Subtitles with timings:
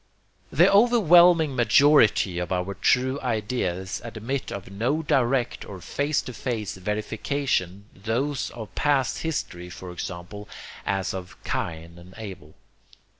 [0.51, 6.75] The overwhelming majority of our true ideas admit of no direct or face to face
[6.75, 10.49] verification those of past history, for example,
[10.87, 12.55] as of Cain and Abel.